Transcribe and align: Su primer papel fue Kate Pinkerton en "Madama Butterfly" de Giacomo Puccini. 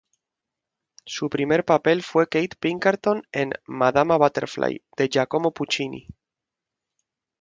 Su 1.05 1.29
primer 1.29 1.63
papel 1.63 2.01
fue 2.01 2.25
Kate 2.27 2.55
Pinkerton 2.59 3.21
en 3.31 3.51
"Madama 3.67 4.17
Butterfly" 4.17 4.83
de 4.97 5.07
Giacomo 5.07 5.51
Puccini. 5.53 6.07